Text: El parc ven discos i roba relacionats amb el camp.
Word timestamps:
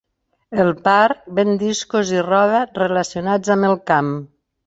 El 0.61 0.69
parc 0.87 1.19
ven 1.39 1.51
discos 1.65 2.13
i 2.17 2.23
roba 2.29 2.63
relacionats 2.79 3.55
amb 3.57 3.69
el 3.71 3.77
camp. 3.93 4.13